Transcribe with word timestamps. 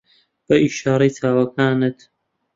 بە 0.47 0.55
ئیشارەی 0.63 1.11
چاوەکانت 1.17 1.97